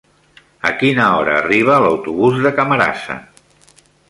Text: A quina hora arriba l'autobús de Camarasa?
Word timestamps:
A 0.69 0.71
quina 0.79 1.05
hora 1.17 1.35
arriba 1.41 1.77
l'autobús 1.85 2.41
de 2.47 2.55
Camarasa? 2.63 3.21